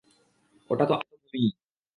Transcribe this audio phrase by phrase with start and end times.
[0.69, 1.47] ওটা তো আমিই।